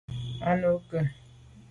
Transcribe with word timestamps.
A 0.49 0.55
nu 0.61 0.71
ke? 0.87 0.99